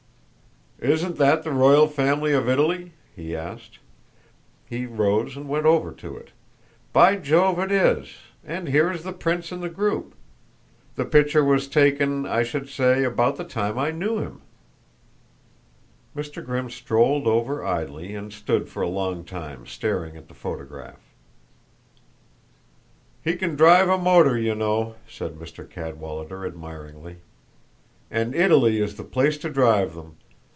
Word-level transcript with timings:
"Isn't 0.83 1.17
that 1.17 1.43
the 1.43 1.51
royal 1.51 1.85
family 1.85 2.33
of 2.33 2.49
Italy?" 2.49 2.93
he 3.15 3.35
asked. 3.35 3.77
He 4.67 4.87
rose 4.87 5.37
and 5.37 5.47
went 5.47 5.67
over 5.67 5.91
to 5.91 6.17
it. 6.17 6.29
"By 6.91 7.17
Jove, 7.17 7.59
it 7.59 7.71
is, 7.71 8.15
and 8.43 8.67
here 8.67 8.91
is 8.91 9.03
the 9.03 9.13
prince 9.13 9.51
in 9.51 9.61
the 9.61 9.69
group. 9.69 10.15
The 10.95 11.05
picture 11.05 11.45
was 11.45 11.67
taken, 11.67 12.25
I 12.25 12.41
should 12.41 12.67
say, 12.67 13.03
about 13.03 13.35
the 13.35 13.43
time 13.43 13.77
I 13.77 13.91
knew 13.91 14.17
him." 14.17 14.41
Mr. 16.17 16.43
Grimm 16.43 16.71
strolled 16.71 17.27
over 17.27 17.63
idly 17.63 18.15
and 18.15 18.33
stood 18.33 18.67
for 18.67 18.81
a 18.81 18.87
long 18.89 19.23
time 19.23 19.67
staring 19.67 20.17
at 20.17 20.29
the 20.29 20.33
photograph. 20.33 20.97
"He 23.23 23.35
can 23.35 23.55
drive 23.55 23.87
a 23.87 23.99
motor, 23.99 24.35
you 24.35 24.55
know," 24.55 24.95
said 25.07 25.35
Mr. 25.35 25.69
Cadwallader 25.69 26.43
admiringly. 26.43 27.17
"And 28.09 28.33
Italy 28.33 28.79
is 28.81 28.95
the 28.95 29.03
place 29.03 29.37
to 29.37 29.49
drive 29.51 29.93
them. 29.93 30.17